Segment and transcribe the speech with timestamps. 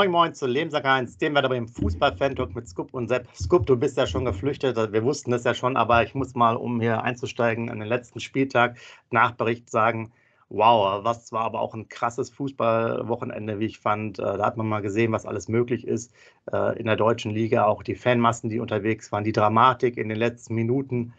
[0.00, 3.28] Moin Moin zu Lebenssack 1, dem wir im Fußball-Fan-Talk mit Scoop und Sepp.
[3.36, 6.56] Scoop, du bist ja schon geflüchtet, wir wussten das ja schon, aber ich muss mal,
[6.56, 8.78] um hier einzusteigen, an den letzten Spieltag
[9.10, 10.10] Nachbericht sagen,
[10.48, 14.18] wow, was war aber auch ein krasses Fußballwochenende, wie ich fand.
[14.18, 16.14] Äh, da hat man mal gesehen, was alles möglich ist
[16.50, 20.18] äh, in der deutschen Liga, auch die Fanmassen, die unterwegs waren, die Dramatik in den
[20.18, 21.12] letzten Minuten.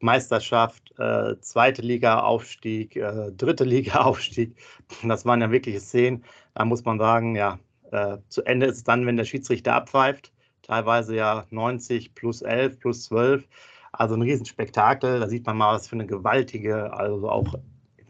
[0.00, 4.56] Meisterschaft, äh, zweite Liga-Aufstieg, äh, dritte Liga-Aufstieg.
[5.02, 6.24] Das waren ja wirkliche Szenen.
[6.54, 7.58] Da muss man sagen, ja,
[7.90, 10.32] äh, zu Ende ist es dann, wenn der Schiedsrichter abpfeift.
[10.62, 13.44] Teilweise ja 90 plus 11 plus 12.
[13.92, 15.20] Also ein Riesenspektakel.
[15.20, 17.54] Da sieht man mal, was für eine gewaltige, also auch,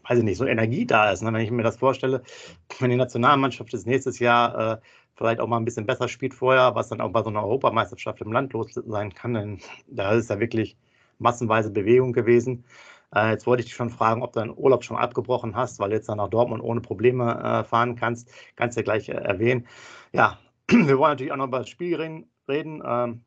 [0.07, 1.21] weiß ich nicht, so Energie da ist.
[1.21, 1.31] Ne?
[1.33, 2.23] Wenn ich mir das vorstelle,
[2.79, 4.77] wenn die Nationalmannschaft das nächstes Jahr äh,
[5.15, 8.21] vielleicht auch mal ein bisschen besser spielt vorher, was dann auch bei so einer Europameisterschaft
[8.21, 10.77] im Land los sein kann, dann da ist ja wirklich
[11.19, 12.65] massenweise Bewegung gewesen.
[13.13, 15.89] Äh, jetzt wollte ich dich schon fragen, ob du deinen Urlaub schon abgebrochen hast, weil
[15.89, 18.31] du jetzt dann nach Dortmund ohne Probleme äh, fahren kannst.
[18.55, 19.67] Kannst du ja gleich äh, erwähnen.
[20.13, 20.39] Ja,
[20.69, 22.29] wir wollen natürlich auch noch über das Spiel reden.
[22.47, 23.21] reden ähm,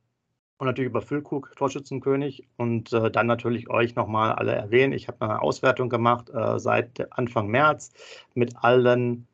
[0.58, 2.48] und natürlich über Füllkrug, Torschützenkönig.
[2.56, 4.92] Und äh, dann natürlich euch nochmal alle erwähnen.
[4.92, 7.92] Ich habe eine Auswertung gemacht äh, seit Anfang März
[8.34, 9.28] mit allen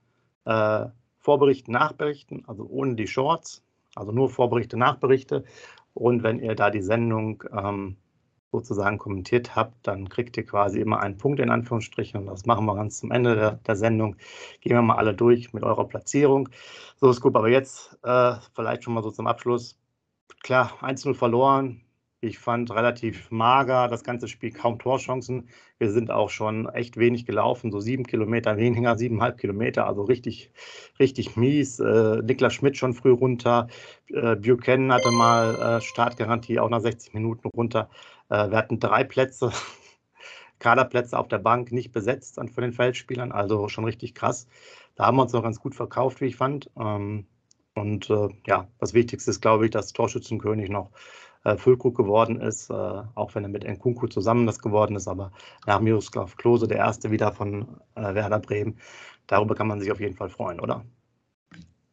[0.44, 0.86] äh,
[1.18, 5.44] Vorberichten, Nachberichten, also ohne die Shorts, also nur Vorberichte, Nachberichte.
[5.94, 7.96] Und wenn ihr da die Sendung ähm,
[8.54, 12.20] sozusagen kommentiert habt, dann kriegt ihr quasi immer einen Punkt in Anführungsstrichen.
[12.20, 14.16] Und das machen wir ganz zum Ende der, der Sendung.
[14.60, 16.48] Gehen wir mal alle durch mit eurer Platzierung.
[16.96, 19.76] So ist gut, aber jetzt äh, vielleicht schon mal so zum Abschluss.
[20.42, 21.84] Klar, 1-0 verloren.
[22.24, 25.48] Ich fand relativ mager das ganze Spiel, kaum Torchancen.
[25.78, 30.50] Wir sind auch schon echt wenig gelaufen, so sieben Kilometer weniger, siebeneinhalb Kilometer, also richtig,
[30.98, 31.80] richtig mies.
[31.80, 33.66] Äh, Niklas Schmidt schon früh runter.
[34.08, 37.90] Äh, Buchanan hatte mal äh, Startgarantie, auch nach 60 Minuten runter.
[38.28, 39.52] Äh, wir hatten drei Plätze,
[40.58, 44.46] Kaderplätze auf der Bank nicht besetzt von den Feldspielern, also schon richtig krass.
[44.94, 46.70] Da haben wir uns noch ganz gut verkauft, wie ich fand.
[46.78, 47.26] Ähm,
[47.74, 50.90] und äh, ja, das Wichtigste ist, glaube ich, dass Torschützenkönig noch
[51.44, 55.32] äh, Füllkrug geworden ist, äh, auch wenn er mit Nkunku zusammen das geworden ist, aber
[55.66, 58.78] nach Miroslav Klose der erste wieder von Werder Bremen.
[59.26, 60.84] Darüber kann man sich auf jeden Fall freuen, oder?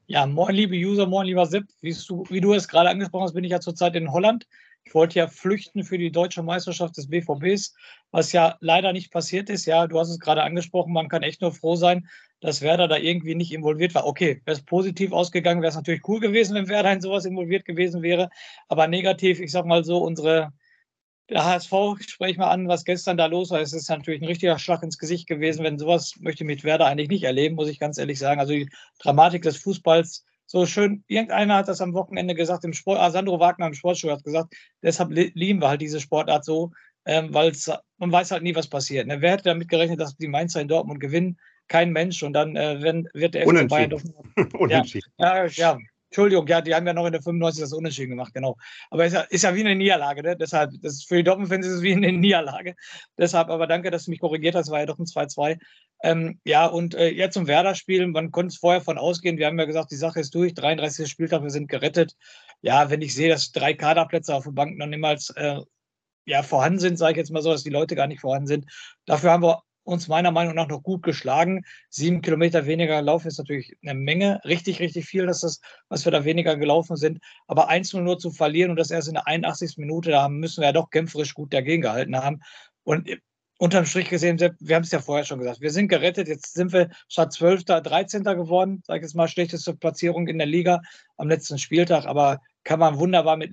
[0.07, 1.63] Ja, moin, liebe User, moin, lieber Sepp.
[1.79, 4.45] Wie du, wie du es gerade angesprochen hast, bin ich ja zurzeit in Holland.
[4.83, 7.73] Ich wollte ja flüchten für die deutsche Meisterschaft des BVBs,
[8.11, 9.65] was ja leider nicht passiert ist.
[9.65, 12.07] Ja, du hast es gerade angesprochen, man kann echt nur froh sein,
[12.41, 14.05] dass Werder da irgendwie nicht involviert war.
[14.05, 17.65] Okay, wäre es positiv ausgegangen, wäre es natürlich cool gewesen, wenn Werder in sowas involviert
[17.65, 18.29] gewesen wäre.
[18.67, 20.51] Aber negativ, ich sag mal so, unsere
[21.29, 21.71] der HSV,
[22.01, 23.61] spreche ich mal an, was gestern da los war.
[23.61, 25.63] Es ist natürlich ein richtiger Schlag ins Gesicht gewesen.
[25.63, 28.41] Wenn sowas möchte ich mit Werder eigentlich nicht erleben, muss ich ganz ehrlich sagen.
[28.41, 28.69] Also die
[28.99, 33.39] Dramatik des Fußballs so schön, irgendeiner hat das am Wochenende gesagt, im Sport, ah, Sandro
[33.39, 34.53] Wagner im Sportschuh hat gesagt,
[34.83, 36.71] deshalb lieben wir halt diese Sportart so,
[37.05, 37.53] ähm, weil
[37.99, 39.07] man weiß halt nie, was passiert.
[39.07, 39.21] Ne?
[39.21, 41.39] Wer hätte damit gerechnet, dass die Mainzer in Dortmund gewinnen?
[41.69, 42.21] Kein Mensch.
[42.21, 44.01] Und dann äh, wenn, wird der FC Bayern doch.
[44.59, 45.09] Unentschieden.
[45.17, 45.77] Ja, ja, ja,
[46.11, 48.57] Entschuldigung, ja, die haben ja noch in der 95 das Unentschieden gemacht, genau.
[48.89, 50.35] Aber ist ja, ist ja wie eine Niederlage, ne?
[50.35, 52.75] Deshalb, das für die Dortmund-Fans ist es wie eine Niederlage.
[53.17, 55.57] Deshalb, aber danke, dass du mich korrigiert hast, war ja doch ein 2-2.
[56.03, 59.37] Ähm, ja, und äh, jetzt zum Werder-Spiel, man konnte es vorher von ausgehen.
[59.37, 61.09] Wir haben ja gesagt, die Sache ist durch, 33.
[61.09, 62.17] Spieltag, wir sind gerettet.
[62.61, 65.61] Ja, wenn ich sehe, dass drei Kaderplätze auf der Bank noch niemals äh,
[66.25, 68.65] ja, vorhanden sind, sage ich jetzt mal so, dass die Leute gar nicht vorhanden sind.
[69.05, 71.63] Dafür haben wir uns meiner Meinung nach noch gut geschlagen.
[71.89, 75.59] Sieben Kilometer weniger gelaufen ist natürlich eine Menge, richtig, richtig viel, dass das,
[75.89, 77.19] was wir da weniger gelaufen sind.
[77.47, 79.77] Aber 1 nur zu verlieren und das erst in der 81.
[79.77, 82.41] Minute, da müssen wir ja doch kämpferisch gut dagegen gehalten haben.
[82.83, 83.09] Und
[83.57, 86.27] unterm Strich gesehen, wir haben es ja vorher schon gesagt, wir sind gerettet.
[86.27, 87.65] Jetzt sind wir statt 12.
[87.65, 88.23] 13.
[88.23, 90.81] geworden, sage ich jetzt mal, schlechteste Platzierung in der Liga
[91.17, 93.51] am letzten Spieltag, aber kann man wunderbar mit.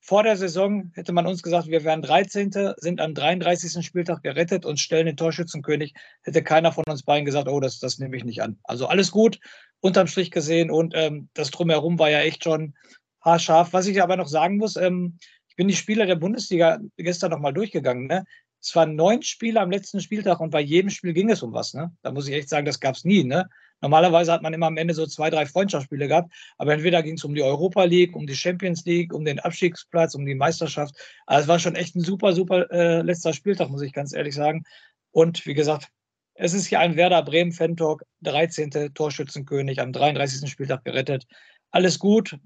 [0.00, 3.84] Vor der Saison hätte man uns gesagt, wir wären 13., sind am 33.
[3.84, 5.92] Spieltag gerettet und stellen den Torschützenkönig.
[6.22, 8.58] Hätte keiner von uns beiden gesagt, oh, das, das nehme ich nicht an.
[8.62, 9.38] Also alles gut,
[9.80, 10.70] unterm Strich gesehen.
[10.70, 12.74] Und ähm, das Drumherum war ja echt schon
[13.20, 13.72] haarscharf.
[13.72, 15.18] Was ich aber noch sagen muss, ähm,
[15.48, 18.06] ich bin die Spieler der Bundesliga gestern nochmal durchgegangen.
[18.06, 18.24] Ne?
[18.60, 21.74] Es waren neun Spiele am letzten Spieltag und bei jedem Spiel ging es um was.
[21.74, 21.92] Ne?
[22.02, 23.24] Da muss ich echt sagen, das gab es nie.
[23.24, 23.48] Ne?
[23.80, 27.24] Normalerweise hat man immer am Ende so zwei, drei Freundschaftsspiele gehabt, aber entweder ging es
[27.24, 30.94] um die Europa League, um die Champions League, um den Abstiegsplatz, um die Meisterschaft.
[31.26, 34.34] Also es war schon echt ein super, super äh, letzter Spieltag, muss ich ganz ehrlich
[34.34, 34.64] sagen.
[35.12, 35.88] Und wie gesagt,
[36.34, 38.94] es ist hier ein Werder Bremen Fan-Talk, 13.
[38.94, 40.48] Torschützenkönig am 33.
[40.48, 41.26] Spieltag gerettet.
[41.70, 42.36] Alles gut,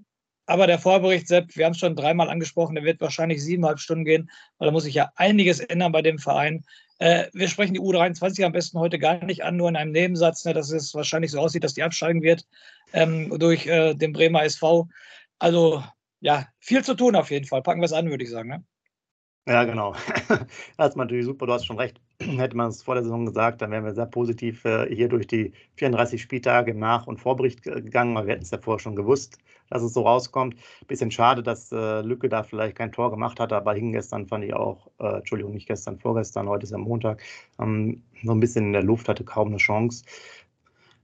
[0.47, 4.05] aber der Vorbericht, Sepp, wir haben es schon dreimal angesprochen, der wird wahrscheinlich siebeneinhalb Stunden
[4.05, 6.65] gehen, weil da muss sich ja einiges ändern bei dem Verein.
[7.03, 10.45] Äh, wir sprechen die U23 am besten heute gar nicht an, nur in einem Nebensatz,
[10.45, 12.47] ne, dass es wahrscheinlich so aussieht, dass die absteigen wird
[12.93, 14.87] ähm, durch äh, den Bremer SV.
[15.41, 15.83] Also
[16.21, 17.61] ja, viel zu tun auf jeden Fall.
[17.61, 18.51] Packen wir es an, würde ich sagen.
[18.51, 18.65] Ne?
[19.49, 19.97] Ja, genau.
[20.77, 22.01] Das ist natürlich super, du hast schon recht.
[22.39, 25.27] hätte man es vor der Saison gesagt, dann wären wir sehr positiv äh, hier durch
[25.27, 29.39] die 34 Spieltage Nach- und Vorbericht gegangen, weil wir hätten es ja vorher schon gewusst,
[29.71, 30.57] dass es so rauskommt.
[30.87, 34.45] Bisschen schade, dass äh, Lücke da vielleicht kein Tor gemacht hat, aber hing gestern fand
[34.45, 37.23] ich auch, äh, Entschuldigung, nicht gestern, vorgestern, heute ist ja Montag,
[37.61, 40.05] ähm, so ein bisschen in der Luft, hatte kaum eine Chance.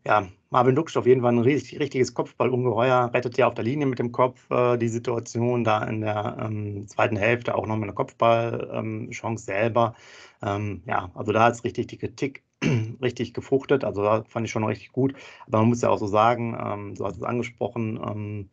[0.06, 3.86] Ja, Marvin Duksch auf jeden Fall ein richtig, richtiges Kopfballungeheuer, rettet ja auf der Linie
[3.86, 7.84] mit dem Kopf äh, die Situation da in der ähm, zweiten Hälfte auch noch mit
[7.84, 9.94] einer Kopfballchance ähm, selber.
[10.42, 12.42] Ähm, ja, also da ist richtig die Kritik
[13.02, 13.84] richtig gefruchtet.
[13.84, 15.14] Also da fand ich schon richtig gut.
[15.46, 18.50] Aber man muss ja auch so sagen, ähm, so hast du es angesprochen, ähm,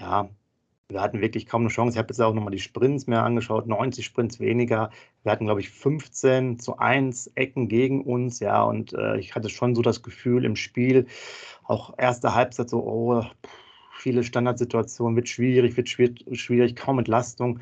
[0.00, 0.28] ja,
[0.90, 1.94] wir hatten wirklich kaum eine Chance.
[1.94, 4.90] Ich habe jetzt auch nochmal die Sprints mehr angeschaut, 90 Sprints weniger.
[5.22, 9.50] Wir hatten, glaube ich, 15 zu 1 Ecken gegen uns, ja, und äh, ich hatte
[9.50, 11.06] schon so das Gefühl im Spiel,
[11.64, 13.22] auch erste Halbzeit so, oh,
[13.98, 17.60] viele Standardsituationen, wird schwierig, wird schwierig, kaum Entlastung.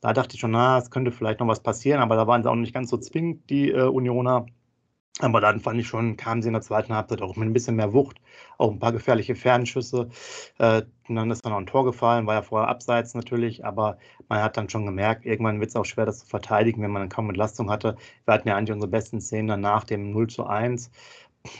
[0.00, 2.50] Da dachte ich schon, na, es könnte vielleicht noch was passieren, aber da waren sie
[2.50, 4.46] auch nicht ganz so zwingend, die äh, Unioner.
[5.20, 7.76] Aber dann fand ich schon, kamen sie in der zweiten Halbzeit auch mit ein bisschen
[7.76, 8.18] mehr Wucht,
[8.56, 10.08] auch ein paar gefährliche Fernschüsse.
[10.58, 13.98] Äh, dann ist dann auch ein Tor gefallen, war ja vorher abseits natürlich, aber
[14.28, 17.08] man hat dann schon gemerkt, irgendwann wird es auch schwer, das zu verteidigen, wenn man
[17.10, 17.96] kaum Entlastung hatte.
[18.24, 20.90] Wir hatten ja eigentlich unsere besten Szenen dann nach dem 0 zu 1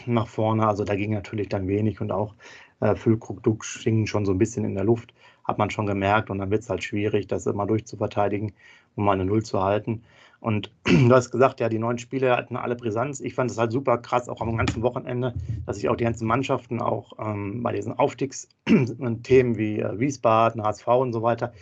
[0.07, 2.35] nach vorne, also da ging natürlich dann wenig und auch
[2.81, 5.13] äh, Füllkrug, Duck schingen schon so ein bisschen in der Luft,
[5.45, 8.53] hat man schon gemerkt und dann wird es halt schwierig, das immer durchzuverteidigen,
[8.97, 10.03] um mal eine Null zu halten.
[10.43, 13.21] Und du hast gesagt, ja, die neuen Spiele hatten alle Brisanz.
[13.21, 15.37] Ich fand es halt super krass, auch am ganzen Wochenende,
[15.67, 20.89] dass sich auch die ganzen Mannschaften auch ähm, bei diesen Aufstiegsthemen wie äh, Wiesbaden, HSV
[20.89, 21.53] und so weiter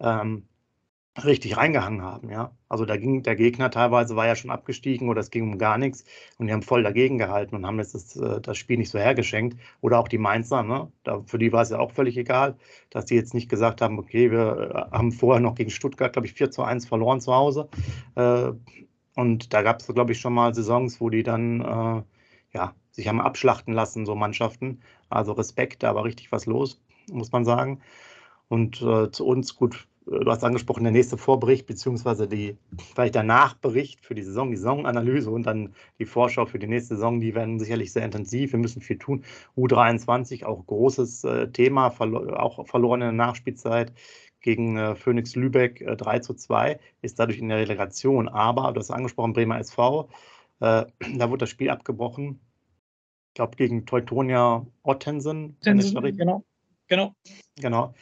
[0.00, 0.48] ähm,
[1.22, 2.50] richtig reingehangen haben, ja.
[2.68, 5.78] Also da ging der Gegner teilweise war ja schon abgestiegen oder es ging um gar
[5.78, 6.04] nichts
[6.38, 8.98] und die haben voll dagegen gehalten und haben jetzt das, äh, das Spiel nicht so
[8.98, 9.56] hergeschenkt.
[9.80, 10.90] Oder auch die Mainzer, ne?
[11.04, 12.56] Da, für die war es ja auch völlig egal,
[12.90, 16.26] dass die jetzt nicht gesagt haben, okay, wir äh, haben vorher noch gegen Stuttgart, glaube
[16.26, 17.68] ich, 4 zu 1 verloren zu Hause.
[18.16, 18.52] Äh,
[19.14, 22.04] und da gab es, glaube ich, schon mal Saisons, wo die dann
[22.52, 24.80] ja, sich haben abschlachten lassen, so Mannschaften.
[25.10, 26.80] Also Respekt, da war richtig was los,
[27.12, 27.80] muss man sagen.
[28.48, 32.56] Und äh, zu uns, gut, du hast angesprochen, der nächste Vorbericht, beziehungsweise die,
[32.94, 36.96] vielleicht der Nachbericht für die Saison, die Saisonanalyse und dann die Vorschau für die nächste
[36.96, 38.52] Saison, die werden sicherlich sehr intensiv.
[38.52, 39.24] Wir müssen viel tun.
[39.56, 43.92] U23, auch großes äh, Thema, auch verloren in der Nachspielzeit
[44.40, 48.28] gegen äh, Phoenix Lübeck äh, 3 zu 2, ist dadurch in der Relegation.
[48.28, 50.08] Aber, du hast angesprochen, Bremer SV,
[50.60, 50.84] äh,
[51.16, 52.40] da wurde das Spiel abgebrochen.
[53.28, 55.56] Ich glaube, gegen Teutonia Ottensen.
[55.60, 56.44] Ottensen genau.
[56.88, 57.14] Genau.
[57.56, 57.94] Genau.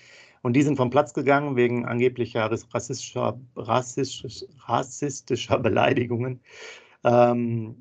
[0.42, 6.40] Und die sind vom Platz gegangen wegen angeblicher rassistischer, rassistischer, rassistischer Beleidigungen.
[7.04, 7.76] Ähm,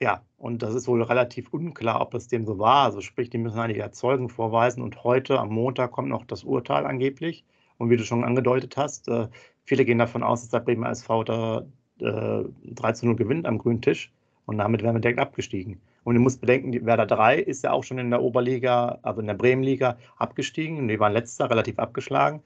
[0.00, 2.84] ja, und das ist wohl relativ unklar, ob das dem so war.
[2.84, 4.82] Also sprich, die müssen einige Zeugen vorweisen.
[4.82, 7.44] Und heute, am Montag, kommt noch das Urteil angeblich.
[7.78, 9.28] Und wie du schon angedeutet hast, äh,
[9.64, 11.66] viele gehen davon aus, dass der Bremer SV da
[12.00, 14.12] äh, 3 zu 0 gewinnt am grünen Tisch.
[14.46, 15.80] Und damit wären wir direkt abgestiegen.
[16.06, 19.20] Und du musst bedenken, die Werder 3 ist ja auch schon in der Oberliga, also
[19.20, 20.78] in der Bremenliga, abgestiegen.
[20.78, 22.44] Und die waren letzter, relativ abgeschlagen.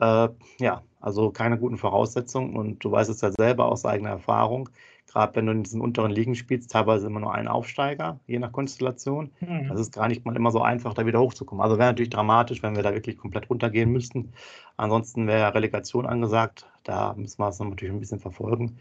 [0.00, 2.56] Äh, ja, also keine guten Voraussetzungen.
[2.56, 4.68] Und du weißt es ja selber aus eigener Erfahrung.
[5.06, 8.50] Gerade wenn du in diesen unteren Ligen spielst, teilweise immer nur ein Aufsteiger, je nach
[8.50, 9.30] Konstellation.
[9.38, 9.68] Mhm.
[9.68, 11.62] Das ist gar nicht mal immer so einfach, da wieder hochzukommen.
[11.62, 14.32] Also wäre natürlich dramatisch, wenn wir da wirklich komplett runtergehen müssten.
[14.76, 16.66] Ansonsten wäre Relegation angesagt.
[16.82, 18.76] Da müssen wir es natürlich ein bisschen verfolgen.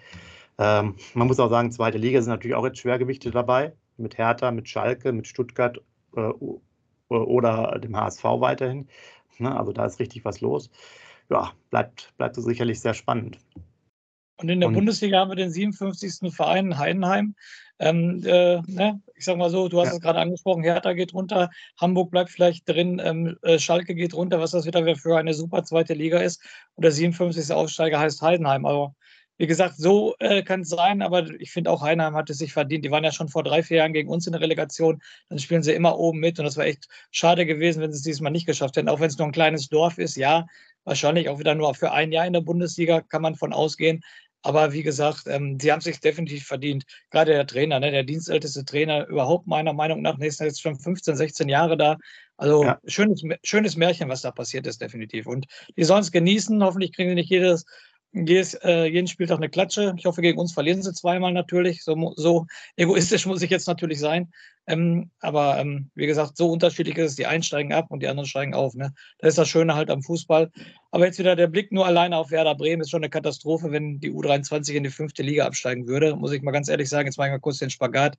[0.58, 4.52] Ähm, man muss auch sagen, zweite Liga sind natürlich auch jetzt Schwergewichte dabei mit Hertha,
[4.52, 5.80] mit Schalke, mit Stuttgart
[6.16, 6.32] äh,
[7.10, 8.88] oder dem HSV weiterhin.
[9.40, 10.70] Ne, also da ist richtig was los.
[11.30, 13.38] Ja, bleibt, bleibt so sicherlich sehr spannend.
[14.40, 16.34] Und in der und, Bundesliga haben wir den 57.
[16.34, 17.36] Verein Heidenheim.
[17.80, 19.02] Ähm, äh, ne?
[19.16, 19.94] Ich sag mal so, du hast ja.
[19.94, 21.50] es gerade angesprochen, Hertha geht runter,
[21.80, 25.64] Hamburg bleibt vielleicht drin, ähm, äh, Schalke geht runter, was das wieder für eine super
[25.64, 26.42] zweite Liga ist.
[26.76, 27.54] Und der 57.
[27.54, 28.66] Aufsteiger heißt Heidenheim.
[28.66, 28.96] Aber
[29.38, 32.54] wie gesagt, so äh, kann es sein, aber ich finde auch Heinheim hat es sich
[32.54, 32.84] verdient.
[32.84, 35.02] Die waren ja schon vor drei, vier Jahren gegen uns in der Relegation.
[35.30, 38.04] Dann spielen sie immer oben mit und das war echt schade gewesen, wenn sie es
[38.04, 38.90] diesmal nicht geschafft hätten.
[38.90, 40.48] Auch wenn es nur ein kleines Dorf ist, ja,
[40.86, 44.02] wahrscheinlich auch wieder nur für ein Jahr in der Bundesliga kann man von ausgehen.
[44.42, 46.86] Aber wie gesagt, ähm, sie haben sich definitiv verdient.
[47.12, 51.16] Gerade der Trainer, ne, der dienstälteste Trainer überhaupt meiner Meinung nach, ist jetzt schon 15,
[51.16, 51.98] 16 Jahre da.
[52.38, 52.80] Also ja.
[52.86, 55.28] schönes, schönes Märchen, was da passiert ist, definitiv.
[55.28, 56.64] Und die sollen es genießen.
[56.64, 57.66] Hoffentlich kriegen sie nicht jedes
[58.14, 59.94] jedes, äh, jeden Spieltag eine Klatsche.
[59.98, 61.84] Ich hoffe, gegen uns verlieren sie zweimal natürlich.
[61.84, 62.46] So, so
[62.76, 64.32] egoistisch muss ich jetzt natürlich sein.
[64.68, 67.16] Ähm, aber ähm, wie gesagt, so unterschiedlich ist es.
[67.16, 68.76] Die einen steigen ab und die anderen steigen auf.
[68.76, 68.94] Ne?
[69.20, 70.52] Das ist das Schöne halt am Fußball.
[70.92, 74.00] Aber jetzt wieder der Blick nur alleine auf Werder Bremen ist schon eine Katastrophe, wenn
[74.00, 76.16] die U23 in die fünfte Liga absteigen würde.
[76.18, 77.08] Muss ich mal ganz ehrlich sagen.
[77.08, 78.18] Jetzt mache ich mal kurz den Spagat.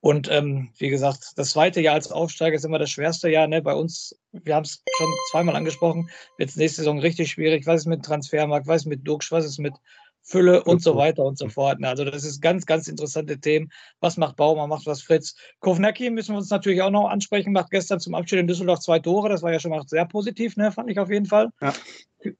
[0.00, 3.46] Und ähm, wie gesagt, das zweite Jahr als Aufsteiger ist immer das schwerste Jahr.
[3.46, 3.60] Ne?
[3.60, 6.08] Bei uns, wir haben es schon zweimal angesprochen,
[6.38, 7.66] wird es nächste Saison richtig schwierig.
[7.66, 8.66] Was ist mit Transfermarkt?
[8.66, 9.30] Was ist mit Duxch?
[9.30, 9.74] Was ist mit
[10.22, 11.82] Fülle und so weiter und so fort.
[11.82, 13.70] Also das ist ganz, ganz interessante Themen.
[14.00, 15.34] Was macht Baumann, macht was Fritz?
[15.60, 18.98] Kovnacki müssen wir uns natürlich auch noch ansprechen, macht gestern zum Abschied in Düsseldorf zwei
[18.98, 19.28] Tore.
[19.28, 20.70] Das war ja schon mal sehr positiv, ne?
[20.72, 21.50] fand ich auf jeden Fall.
[21.60, 21.72] Ja.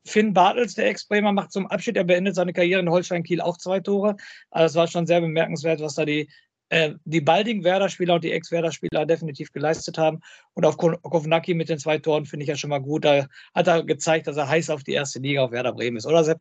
[0.04, 3.80] Finn Bartels, der Ex-Bremer, macht zum Abschied, er beendet seine Karriere in Holstein-Kiel auch zwei
[3.80, 4.16] Tore.
[4.50, 6.28] Also es war schon sehr bemerkenswert, was da die
[6.72, 10.20] äh, die baldigen Werder-Spieler und die Ex-Werder-Spieler definitiv geleistet haben.
[10.54, 13.04] Und auf Kovnacki mit den zwei Toren finde ich ja schon mal gut.
[13.04, 16.06] Da hat er gezeigt, dass er heiß auf die erste Liga auf Werder Bremen ist,
[16.06, 16.38] oder Sepp?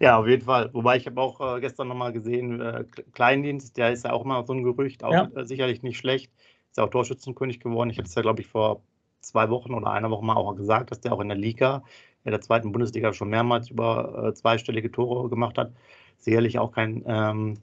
[0.00, 0.70] Ja, auf jeden Fall.
[0.72, 4.44] Wobei ich habe auch äh, gestern nochmal gesehen, äh, Kleindienst, der ist ja auch mal
[4.46, 5.30] so ein Gerücht, auch ja.
[5.34, 6.30] äh, sicherlich nicht schlecht.
[6.70, 7.90] Ist ja auch Torschützenkönig geworden.
[7.90, 8.82] Ich habe es ja, glaube ich, vor
[9.20, 11.82] zwei Wochen oder einer Woche mal auch gesagt, dass der auch in der Liga,
[12.24, 15.72] in der zweiten Bundesliga schon mehrmals über äh, zweistellige Tore gemacht hat.
[16.18, 17.58] Sicherlich auch kein ähm,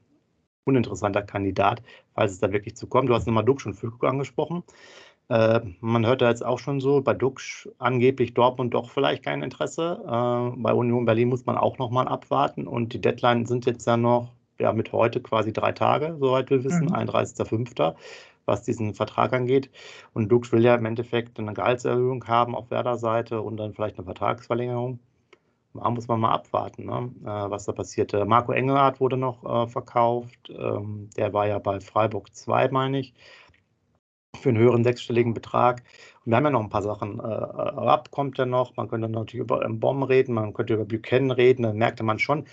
[0.66, 1.82] uninteressanter Kandidat,
[2.14, 3.10] falls es da wirklich zu kommt.
[3.10, 4.64] Du hast nochmal Duxch und Füllkrug angesprochen.
[5.32, 9.42] Äh, man hört da jetzt auch schon so, bei Duxch angeblich Dortmund doch vielleicht kein
[9.44, 10.02] Interesse.
[10.04, 13.96] Äh, bei Union Berlin muss man auch nochmal abwarten und die Deadline sind jetzt ja
[13.96, 16.96] noch ja, mit heute quasi drei Tage, soweit wir wissen, mhm.
[16.96, 17.96] 31.05.,
[18.46, 19.70] was diesen Vertrag angeht.
[20.14, 24.06] Und Duxch will ja im Endeffekt eine Gehaltserhöhung haben auf Werder-Seite und dann vielleicht eine
[24.06, 25.00] Vertragsverlängerung
[25.74, 27.12] da muss man mal abwarten, ne?
[27.24, 28.26] äh, was da passierte.
[28.26, 30.50] Marco Engelhardt wurde noch äh, verkauft.
[30.50, 33.14] Ähm, der war ja bei Freiburg 2, meine ich,
[34.42, 35.84] für einen höheren sechsstelligen Betrag.
[36.26, 37.20] Wir haben ja noch ein paar Sachen.
[37.20, 38.76] Äh, Rapp kommt ja noch.
[38.76, 41.64] Man könnte natürlich über Bomben reden, man könnte über Buchanan reden.
[41.64, 42.46] Da merkte man schon,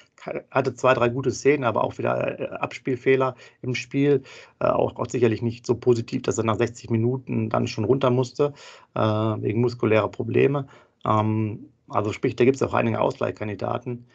[0.51, 4.23] hatte zwei, drei gute Szenen, aber auch wieder äh, Abspielfehler im Spiel.
[4.61, 8.11] Äh, auch, auch, sicherlich nicht so positiv, dass er nach 60 Minuten dann schon runter
[8.11, 8.55] musste,
[8.95, 10.67] äh, wegen muskulärer Probleme.
[11.05, 14.07] Ähm, also sprich, da gibt es auch einige Ausleihkandidaten.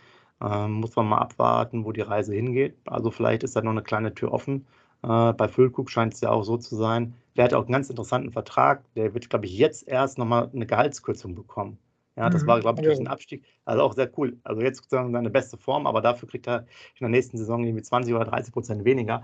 [0.41, 2.75] Ähm, muss man mal abwarten, wo die Reise hingeht.
[2.85, 4.65] Also vielleicht ist da noch eine kleine Tür offen.
[5.03, 7.15] Äh, bei Füllkrug scheint es ja auch so zu sein.
[7.35, 8.83] Der hat auch einen ganz interessanten Vertrag.
[8.95, 11.79] Der wird, glaube ich, jetzt erst nochmal eine Gehaltskürzung bekommen.
[12.15, 12.47] Ja, das mhm.
[12.47, 13.43] war, glaube ich, durch den Abstieg.
[13.65, 14.37] Also auch sehr cool.
[14.43, 17.81] Also jetzt sozusagen seine beste Form, aber dafür kriegt er in der nächsten Saison irgendwie
[17.81, 19.23] 20 oder 30 Prozent weniger.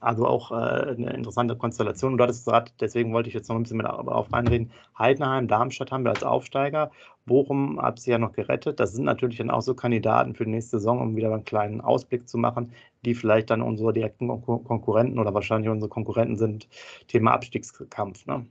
[0.00, 2.12] Also auch äh, eine interessante Konstellation.
[2.12, 4.70] Und du hattest gesagt, deswegen wollte ich jetzt noch ein bisschen mit auf reinreden.
[4.98, 6.90] Heidenheim, Darmstadt haben wir als Aufsteiger.
[7.24, 8.80] Bochum hat sie ja noch gerettet.
[8.80, 11.80] Das sind natürlich dann auch so Kandidaten für die nächste Saison, um wieder einen kleinen
[11.80, 12.72] Ausblick zu machen,
[13.04, 16.68] die vielleicht dann unsere direkten Konkurrenten oder wahrscheinlich unsere Konkurrenten sind.
[17.08, 18.26] Thema Abstiegskampf.
[18.26, 18.46] Ne?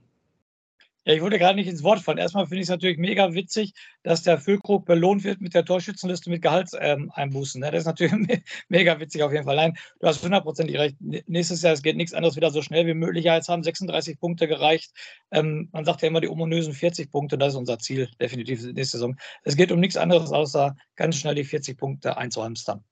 [1.04, 2.18] Ja, ich wollte gerade nicht ins Wort fallen.
[2.18, 6.30] Erstmal finde ich es natürlich mega witzig, dass der Füllkrug belohnt wird mit der Torschützenliste
[6.30, 7.60] mit Gehaltseinbußen.
[7.60, 7.72] Ähm, ne?
[7.72, 9.56] Das ist natürlich mega witzig auf jeden Fall.
[9.56, 10.96] Nein, du hast hundertprozentig recht.
[11.00, 13.24] Nächstes Jahr, es geht nichts anderes wieder so schnell wie möglich.
[13.24, 14.92] Ja, jetzt haben 36 Punkte gereicht.
[15.32, 17.36] Ähm, man sagt ja immer die ominösen 40 Punkte.
[17.36, 19.16] Das ist unser Ziel, definitiv nächste Saison.
[19.42, 22.84] Es geht um nichts anderes, außer ganz schnell die 40 Punkte einzuhamstern.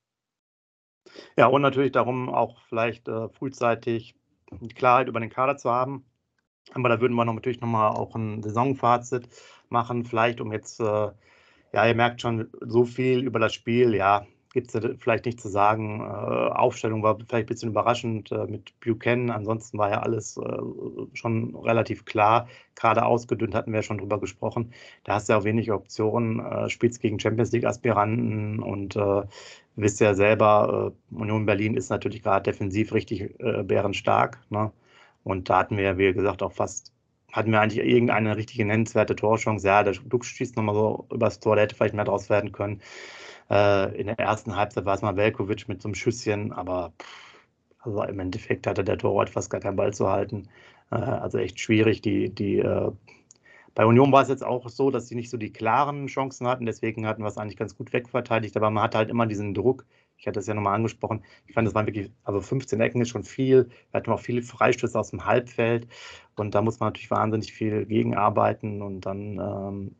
[1.37, 4.15] Ja, und natürlich darum, auch vielleicht äh, frühzeitig
[4.75, 6.05] Klarheit über den Kader zu haben
[6.73, 9.27] aber da würden wir noch, natürlich nochmal auch ein Saisonfazit
[9.69, 11.09] machen, vielleicht um jetzt, äh,
[11.73, 15.49] ja, ihr merkt schon, so viel über das Spiel, ja, gibt es vielleicht nicht zu
[15.49, 16.01] sagen.
[16.01, 19.29] Äh, Aufstellung war vielleicht ein bisschen überraschend äh, mit Buchanan.
[19.29, 20.41] Ansonsten war ja alles äh,
[21.13, 22.47] schon relativ klar.
[22.75, 24.73] Gerade ausgedünnt hatten wir schon drüber gesprochen.
[25.03, 26.39] Da hast du ja auch wenig Optionen.
[26.39, 29.23] Äh, spielst gegen Champions League-Aspiranten und äh,
[29.75, 34.39] wisst ja selber, äh, Union Berlin ist natürlich gerade defensiv richtig bärenstark.
[34.49, 34.71] Ne?
[35.23, 36.91] Und da hatten wir ja, wie gesagt, auch fast,
[37.31, 39.65] hatten wir eigentlich irgendeine richtige nennenswerte Torchance.
[39.67, 42.81] Ja, der Dux schießt nochmal so übers Tor, der hätte vielleicht mehr draus werden können.
[43.49, 47.39] Äh, in der ersten Halbzeit war es mal Velkovic mit so einem Schüsschen, aber pff,
[47.79, 50.47] also im Endeffekt hatte der Torwart fast gar keinen Ball zu halten.
[50.91, 52.01] Äh, also echt schwierig.
[52.01, 52.91] Die, die, äh,
[53.75, 56.65] bei Union war es jetzt auch so, dass sie nicht so die klaren Chancen hatten,
[56.65, 59.85] deswegen hatten wir es eigentlich ganz gut wegverteidigt, aber man hatte halt immer diesen Druck,
[60.21, 61.23] ich hatte es ja nochmal angesprochen.
[61.47, 63.69] Ich fand, das waren wirklich, also 15 Ecken ist schon viel.
[63.89, 65.87] Wir hatten auch viele Freistöße aus dem Halbfeld.
[66.35, 68.83] Und da muss man natürlich wahnsinnig viel gegenarbeiten.
[68.83, 69.95] Und dann ähm,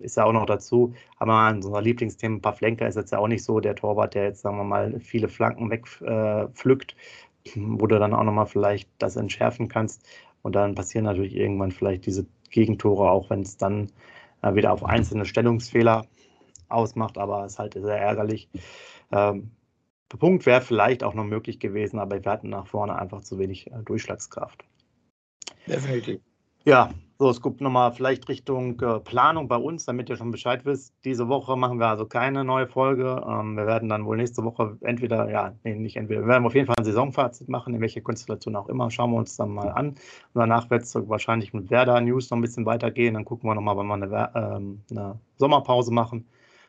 [0.00, 3.18] ist ja auch noch dazu, haben wir unser Lieblingsthema, ein paar Flenker ist jetzt ja
[3.18, 6.96] auch nicht so der Torwart, der jetzt, sagen wir mal, viele Flanken wegpflückt,
[7.44, 10.08] äh, wo du dann auch nochmal vielleicht das entschärfen kannst.
[10.40, 13.88] Und dann passieren natürlich irgendwann vielleicht diese Gegentore, auch wenn es dann
[14.40, 16.06] äh, wieder auf einzelne Stellungsfehler
[16.70, 18.48] ausmacht, aber es ist halt sehr ärgerlich.
[19.12, 19.50] Ähm,
[20.08, 23.66] Punkt wäre vielleicht auch noch möglich gewesen, aber wir hatten nach vorne einfach zu wenig
[23.66, 24.64] äh, Durchschlagskraft.
[25.66, 26.20] Definitiv.
[26.64, 30.64] Ja, so, es gibt nochmal vielleicht Richtung äh, Planung bei uns, damit ihr schon Bescheid
[30.64, 30.94] wisst.
[31.04, 33.22] Diese Woche machen wir also keine neue Folge.
[33.26, 36.54] Ähm, wir werden dann wohl nächste Woche entweder, ja, nee, nicht entweder, wir werden auf
[36.54, 38.90] jeden Fall ein Saisonfazit machen, in welche Konstellation auch immer.
[38.90, 39.88] Schauen wir uns dann mal an.
[39.90, 39.98] Und
[40.34, 43.14] danach wird es wahrscheinlich mit Werder News noch ein bisschen weitergehen.
[43.14, 46.28] Dann gucken wir nochmal, wann wir eine, ähm, eine Sommerpause machen.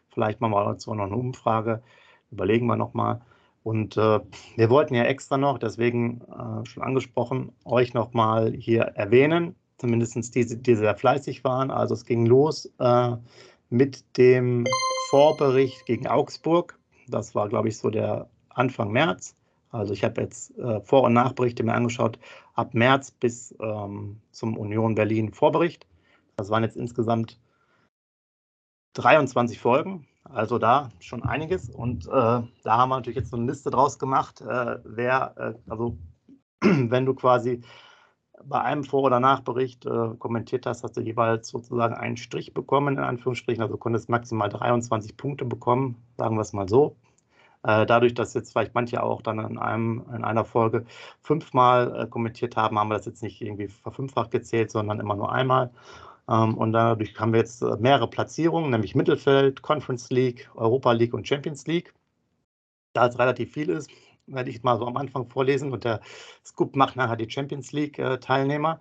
[0.09, 1.81] Vielleicht machen wir dazu noch eine Umfrage
[2.31, 3.21] überlegen wir nochmal.
[3.63, 4.19] Und äh,
[4.55, 10.57] wir wollten ja extra noch, deswegen äh, schon angesprochen, euch nochmal hier erwähnen, zumindest diese,
[10.57, 11.69] die sehr fleißig waren.
[11.69, 13.15] Also es ging los äh,
[13.69, 14.65] mit dem
[15.09, 16.79] Vorbericht gegen Augsburg.
[17.07, 19.35] Das war, glaube ich, so der Anfang März.
[19.71, 22.17] Also ich habe jetzt äh, Vor- und Nachberichte mir angeschaut,
[22.55, 25.85] ab März bis ähm, zum Union Berlin Vorbericht.
[26.37, 27.37] Das waren jetzt insgesamt
[28.93, 31.69] 23 Folgen, also da schon einiges.
[31.69, 35.53] Und äh, da haben wir natürlich jetzt so eine Liste draus gemacht, äh, wer, äh,
[35.69, 35.97] also
[36.61, 37.61] wenn du quasi
[38.43, 42.97] bei einem Vor- oder Nachbericht äh, kommentiert hast, hast du jeweils sozusagen einen Strich bekommen,
[42.97, 43.63] in Anführungsstrichen.
[43.63, 46.95] Also konntest maximal 23 Punkte bekommen, sagen wir es mal so.
[47.63, 50.85] Äh, dadurch, dass jetzt vielleicht manche auch dann in, einem, in einer Folge
[51.21, 55.31] fünfmal äh, kommentiert haben, haben wir das jetzt nicht irgendwie verfünffacht gezählt, sondern immer nur
[55.31, 55.71] einmal.
[56.29, 61.13] Ähm, und dadurch haben wir jetzt äh, mehrere Platzierungen, nämlich Mittelfeld, Conference League, Europa League
[61.13, 61.93] und Champions League.
[62.93, 63.89] Da es relativ viel ist,
[64.27, 66.01] werde ich mal so am Anfang vorlesen und der
[66.45, 68.79] Scoop macht nachher die Champions League-Teilnehmer.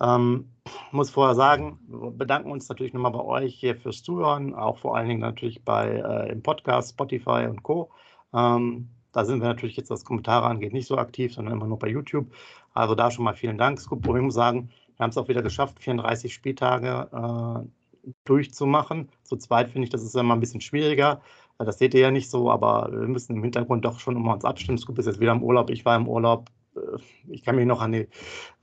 [0.00, 0.50] Ähm,
[0.92, 4.96] muss vorher sagen, wir bedanken uns natürlich nochmal bei euch hier fürs Zuhören, auch vor
[4.96, 7.90] allen Dingen natürlich bei äh, im Podcast, Spotify und Co.
[8.32, 11.78] Ähm, da sind wir natürlich jetzt, was Kommentare angeht, nicht so aktiv, sondern immer nur
[11.78, 12.32] bei YouTube.
[12.72, 14.06] Also da schon mal vielen Dank, Scoop.
[14.06, 14.70] Und ich muss sagen,
[15.00, 19.08] wir haben es auch wieder geschafft, 34 Spieltage äh, durchzumachen.
[19.22, 21.22] Zu zweit finde ich, das ist immer ein bisschen schwieriger.
[21.56, 24.44] Das seht ihr ja nicht so, aber wir müssen im Hintergrund doch schon immer uns
[24.44, 24.76] abstimmen.
[24.76, 26.50] Scoop ist jetzt wieder im Urlaub, ich war im Urlaub.
[26.76, 28.08] Äh, ich kann mich noch an die,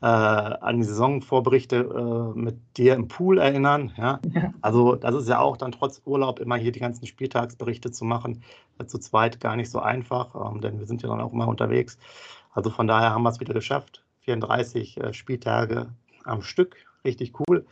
[0.01, 1.75] äh, an die Saisonvorberichte
[2.35, 3.91] äh, mit dir im Pool erinnern.
[3.97, 4.19] Ja?
[4.31, 4.53] ja?
[4.61, 8.43] Also das ist ja auch dann trotz Urlaub immer hier die ganzen Spieltagsberichte zu machen.
[8.85, 11.97] Zu zweit gar nicht so einfach, ähm, denn wir sind ja dann auch immer unterwegs.
[12.51, 14.03] Also von daher haben wir es wieder geschafft.
[14.19, 15.87] 34 äh, Spieltage
[16.27, 16.75] am Stück.
[17.03, 17.65] Richtig cool.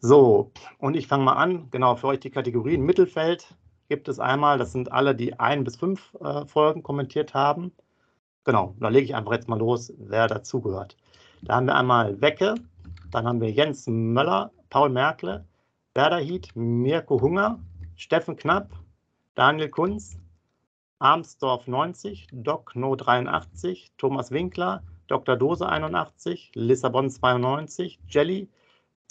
[0.00, 1.68] So, und ich fange mal an.
[1.70, 3.54] Genau, für euch die Kategorien Mittelfeld
[3.88, 4.58] gibt es einmal.
[4.58, 7.72] Das sind alle, die ein bis fünf äh, Folgen kommentiert haben.
[8.44, 10.96] Genau, da lege ich einfach jetzt mal los, wer dazugehört.
[11.42, 12.54] Da haben wir einmal Wecke,
[13.10, 15.44] dann haben wir Jens Möller, Paul Merkle,
[15.94, 17.58] Werder Hiet, Mirko Hunger,
[17.96, 18.70] Steffen Knapp,
[19.34, 20.18] Daniel Kunz,
[20.98, 25.36] Armsdorf 90, Doc No 83, Thomas Winkler, Dr.
[25.36, 28.48] Dose 81, Lissabon 92, Jelly,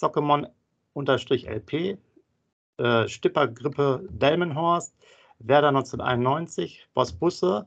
[0.00, 1.98] Zockemon-LP,
[2.78, 4.94] äh, Stippergrippe Delmenhorst,
[5.40, 7.66] Werder 1991, Boss Busse,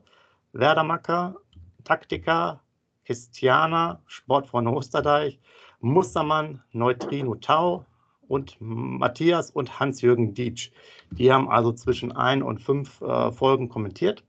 [0.52, 1.36] Werdermacker,
[1.84, 2.60] Taktika,
[3.04, 5.38] Christiana, Sportfreunde Osterdeich,
[5.80, 7.84] Mustermann, Neutrino Tau
[8.28, 10.70] und Matthias und Hans-Jürgen Dietsch.
[11.10, 14.24] Die haben also zwischen ein und fünf äh, Folgen kommentiert.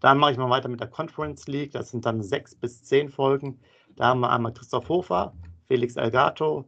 [0.00, 1.72] Dann mache ich mal weiter mit der Conference League.
[1.72, 3.58] Das sind dann sechs bis zehn Folgen.
[3.96, 5.32] Da haben wir einmal Christoph Hofer,
[5.66, 6.64] Felix Elgato,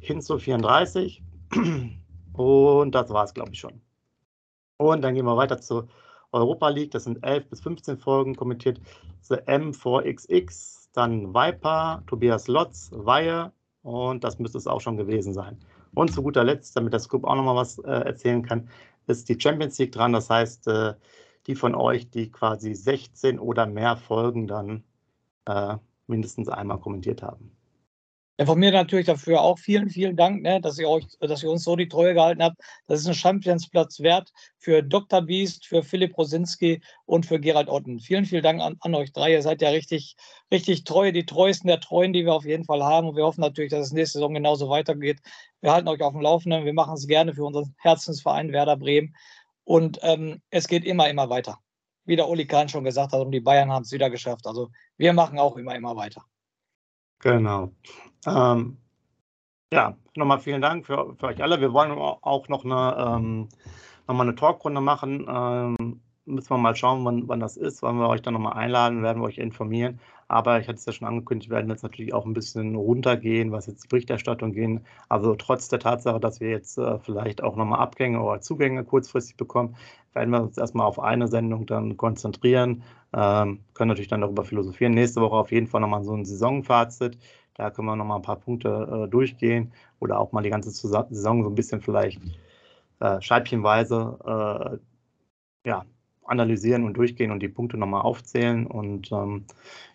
[0.00, 1.22] Hinzo 34
[2.32, 3.80] und das war es, glaube ich, schon.
[4.78, 5.88] Und dann gehen wir weiter zur
[6.32, 8.80] Europa League, das sind 11 bis 15 Folgen kommentiert.
[9.22, 13.52] The M4XX, dann Viper, Tobias Lotz, Weihe
[13.82, 15.58] und das müsste es auch schon gewesen sein.
[15.94, 18.68] Und zu guter Letzt, damit der Scoop auch nochmal was äh, erzählen kann,
[19.06, 20.12] ist die Champions League dran.
[20.12, 20.94] Das heißt, äh,
[21.46, 24.84] die von euch, die quasi 16 oder mehr Folgen dann
[25.46, 27.56] äh, mindestens einmal kommentiert haben.
[28.38, 31.50] Ja, von mir natürlich dafür auch vielen, vielen Dank, ne, dass, ihr euch, dass ihr
[31.50, 32.60] uns so die Treue gehalten habt.
[32.86, 35.22] Das ist ein Championsplatz wert für Dr.
[35.22, 37.98] Beast, für Philipp Rosinski und für Gerald Otten.
[37.98, 39.32] Vielen, vielen Dank an, an, euch drei.
[39.32, 40.16] Ihr seid ja richtig,
[40.52, 43.08] richtig treu, die treuesten der Treuen, die wir auf jeden Fall haben.
[43.08, 45.20] Und wir hoffen natürlich, dass es nächste Saison genauso weitergeht.
[45.62, 46.66] Wir halten euch auf dem Laufenden.
[46.66, 49.14] Wir machen es gerne für unseren Herzensverein Werder Bremen.
[49.66, 51.58] Und ähm, es geht immer, immer weiter.
[52.04, 54.46] Wie der Uli Kahn schon gesagt hat, und die Bayern haben es wieder geschafft.
[54.46, 56.24] Also wir machen auch immer, immer weiter.
[57.18, 57.72] Genau.
[58.26, 58.78] Ähm,
[59.72, 61.60] ja, nochmal vielen Dank für, für, euch alle.
[61.60, 63.48] Wir wollen auch noch eine, ähm,
[64.06, 65.26] noch mal eine Talkrunde machen.
[65.28, 69.02] Ähm, müssen wir mal schauen, wann, wann das ist, wann wir euch dann nochmal einladen,
[69.02, 69.98] werden wir euch informieren.
[70.28, 73.52] Aber ich hatte es ja schon angekündigt, wir werden jetzt natürlich auch ein bisschen runtergehen,
[73.52, 74.84] was jetzt die Berichterstattung gehen.
[75.08, 79.36] Also trotz der Tatsache, dass wir jetzt äh, vielleicht auch nochmal Abgänge oder Zugänge kurzfristig
[79.36, 79.76] bekommen,
[80.14, 82.82] werden wir uns erstmal auf eine Sendung dann konzentrieren.
[83.12, 84.94] Ähm, können natürlich dann darüber philosophieren.
[84.94, 87.18] Nächste Woche auf jeden Fall nochmal so ein Saisonfazit.
[87.54, 91.42] Da können wir nochmal ein paar Punkte äh, durchgehen oder auch mal die ganze Saison
[91.42, 92.20] so ein bisschen vielleicht
[93.00, 94.80] äh, scheibchenweise
[95.64, 95.84] äh, ja,
[96.26, 98.66] analysieren und durchgehen und die Punkte nochmal aufzählen.
[98.66, 99.44] Und ähm,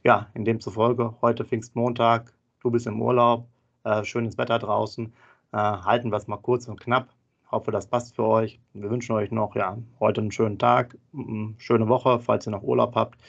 [0.03, 3.47] ja, in demzufolge, heute Pfingstmontag, du bist im Urlaub,
[3.83, 5.13] äh, schönes Wetter draußen,
[5.53, 7.09] äh, halten wir es mal kurz und knapp.
[7.51, 8.59] Hoffe, das passt für euch.
[8.73, 12.63] Wir wünschen euch noch ja, heute einen schönen Tag, eine schöne Woche, falls ihr noch
[12.63, 13.19] Urlaub habt.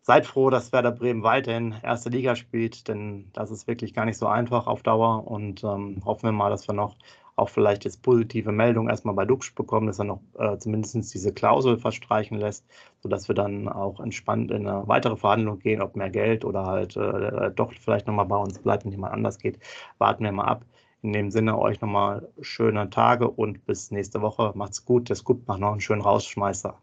[0.00, 4.16] Seid froh, dass Werder Bremen weiterhin erste Liga spielt, denn das ist wirklich gar nicht
[4.16, 6.94] so einfach auf Dauer und ähm, hoffen wir mal, dass wir noch
[7.36, 11.32] auch vielleicht jetzt positive Meldungen erstmal bei Dux bekommen, dass er noch äh, zumindest diese
[11.32, 12.64] Klausel verstreichen lässt,
[13.02, 16.96] sodass wir dann auch entspannt in eine weitere Verhandlung gehen, ob mehr Geld oder halt
[16.96, 19.58] äh, doch vielleicht nochmal bei uns bleibt und jemand anders geht.
[19.98, 20.64] Warten wir mal ab.
[21.02, 24.52] In dem Sinne euch nochmal schöne Tage und bis nächste Woche.
[24.54, 25.08] Macht's gut.
[25.10, 26.76] Der Scoop macht noch einen schönen Rausschmeißer.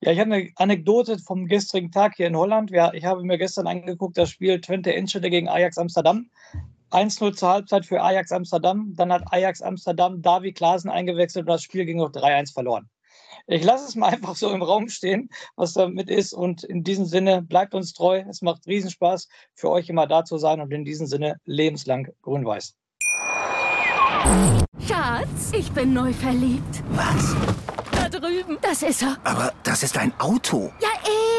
[0.00, 2.70] Ja, ich habe eine Anekdote vom gestrigen Tag hier in Holland.
[2.92, 6.28] Ich habe mir gestern angeguckt, das Spiel Twente Enschede gegen Ajax Amsterdam.
[6.94, 8.94] 1-0 zur Halbzeit für Ajax Amsterdam.
[8.94, 12.88] Dann hat Ajax Amsterdam Davi Klaasen eingewechselt und das Spiel ging noch 3-1 verloren.
[13.46, 16.32] Ich lasse es mal einfach so im Raum stehen, was damit ist.
[16.32, 18.24] Und in diesem Sinne, bleibt uns treu.
[18.28, 20.60] Es macht Riesenspaß, für euch immer da zu sein.
[20.60, 22.74] Und in diesem Sinne, lebenslang grün-weiß.
[24.86, 26.82] Schatz, ich bin neu verliebt.
[26.90, 27.36] Was?
[27.90, 28.58] Da drüben.
[28.62, 29.16] Das ist er.
[29.24, 30.72] Aber das ist ein Auto.
[30.80, 30.88] Ja,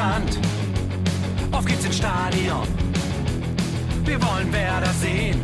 [0.00, 0.38] Weserstrand.
[1.52, 2.66] Auf geht's ins Stadion.
[4.04, 5.42] Wir wollen Werder sehen.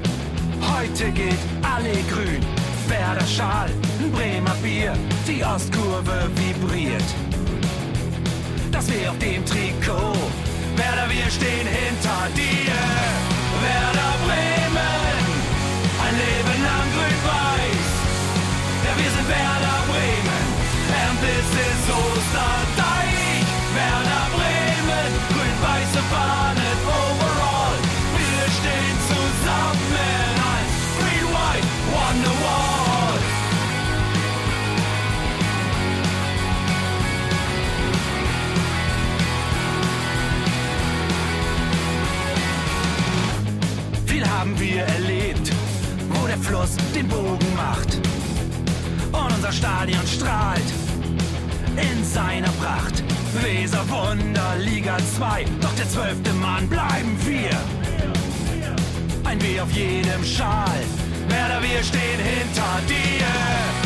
[0.60, 2.40] Heute geht alle grün.
[2.88, 3.68] Werder Schal,
[4.00, 4.94] ein Bremer Bier.
[5.26, 7.04] Die Ostkurve vibriert.
[8.72, 10.16] Das wir auf dem Trikot.
[10.76, 13.25] Werder, wir stehen hinter dir.
[49.66, 50.72] Stadion strahlt
[51.76, 53.02] in seiner Pracht.
[53.42, 57.50] Weser Wunder, Liga 2, doch der zwölfte Mann bleiben wir.
[59.24, 60.80] Ein W auf jedem Schal,
[61.28, 63.85] Werder, wir stehen hinter dir.